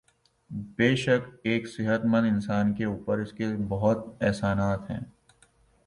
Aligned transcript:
بیشک 0.77 1.27
ایک 1.43 1.67
صحت 1.67 2.05
مند 2.05 2.25
اانسان 2.25 2.73
کے 2.73 2.85
اوپر 2.85 3.19
اسکے 3.19 3.47
بہت 3.67 4.05
احسانات 4.21 4.89
ہیں 4.91 4.99